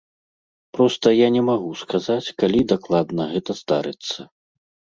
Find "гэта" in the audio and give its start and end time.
3.37-3.51